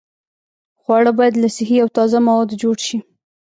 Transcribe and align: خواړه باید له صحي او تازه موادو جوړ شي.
خواړه 0.81 1.11
باید 1.17 1.33
له 1.41 1.47
صحي 1.55 1.77
او 1.83 1.89
تازه 1.97 2.17
موادو 2.27 2.59
جوړ 2.63 2.77
شي. 2.87 2.97